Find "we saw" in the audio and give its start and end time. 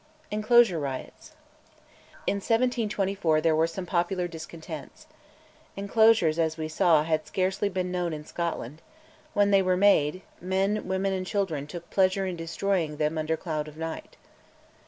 6.57-7.03